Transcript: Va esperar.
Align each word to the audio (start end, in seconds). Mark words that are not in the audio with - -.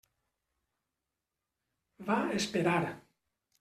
Va 2.11 2.19
esperar. 2.43 2.79